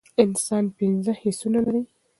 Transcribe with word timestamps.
انسان 0.23 0.63
پنځه 0.77 1.13
حسونه 1.21 1.59
لری 1.65 1.83